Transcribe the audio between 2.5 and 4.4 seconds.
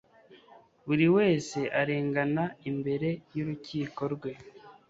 imbere y'urukiko rwe